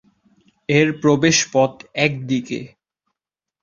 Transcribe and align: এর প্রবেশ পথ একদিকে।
এর 0.69 0.87
প্রবেশ 1.01 1.37
পথ 1.53 1.73
একদিকে। 2.05 2.59